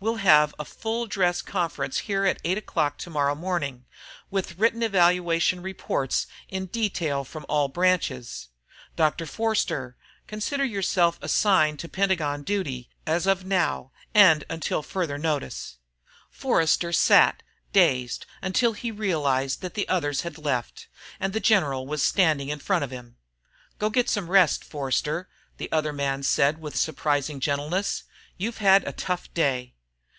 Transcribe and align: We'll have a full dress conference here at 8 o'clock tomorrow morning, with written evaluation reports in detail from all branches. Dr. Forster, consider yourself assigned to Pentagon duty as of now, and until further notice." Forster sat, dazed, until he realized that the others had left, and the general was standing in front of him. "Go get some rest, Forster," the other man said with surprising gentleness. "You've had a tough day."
We'll 0.00 0.16
have 0.16 0.54
a 0.58 0.64
full 0.66 1.06
dress 1.06 1.40
conference 1.40 1.98
here 2.00 2.26
at 2.26 2.40
8 2.44 2.58
o'clock 2.58 2.98
tomorrow 2.98 3.34
morning, 3.34 3.86
with 4.30 4.58
written 4.58 4.82
evaluation 4.82 5.62
reports 5.62 6.26
in 6.48 6.66
detail 6.66 7.24
from 7.24 7.46
all 7.48 7.68
branches. 7.68 8.48
Dr. 8.96 9.24
Forster, 9.24 9.96
consider 10.26 10.64
yourself 10.64 11.18
assigned 11.22 11.78
to 11.78 11.88
Pentagon 11.88 12.42
duty 12.42 12.90
as 13.06 13.26
of 13.26 13.46
now, 13.46 13.92
and 14.12 14.44
until 14.50 14.82
further 14.82 15.16
notice." 15.16 15.76
Forster 16.28 16.92
sat, 16.92 17.42
dazed, 17.72 18.26
until 18.42 18.74
he 18.74 18.90
realized 18.90 19.62
that 19.62 19.72
the 19.72 19.88
others 19.88 20.20
had 20.20 20.36
left, 20.36 20.86
and 21.18 21.32
the 21.32 21.40
general 21.40 21.86
was 21.86 22.02
standing 22.02 22.50
in 22.50 22.58
front 22.58 22.84
of 22.84 22.90
him. 22.90 23.16
"Go 23.78 23.88
get 23.88 24.10
some 24.10 24.28
rest, 24.28 24.64
Forster," 24.64 25.28
the 25.56 25.70
other 25.72 25.94
man 25.94 26.22
said 26.22 26.60
with 26.60 26.76
surprising 26.76 27.40
gentleness. 27.40 28.02
"You've 28.36 28.58
had 28.58 28.86
a 28.86 28.92
tough 28.92 29.32
day." 29.32 29.70